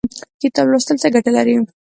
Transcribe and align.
کتاب 0.41 0.65
لوستل 0.71 0.97
څه 1.03 1.07
ګټه 1.15 1.31
لري؟ 1.37 1.55